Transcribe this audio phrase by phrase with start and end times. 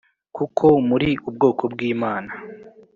[0.35, 2.31] kuko muri ubwoko bw’Imana.